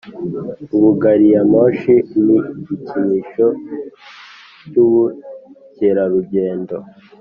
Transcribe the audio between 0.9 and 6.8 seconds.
gariyamoshi ni igikinisho cyubukerarugendo